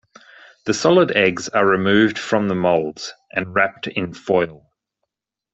[0.65, 4.67] The solid eggs are removed from the moulds and wrapped in foil.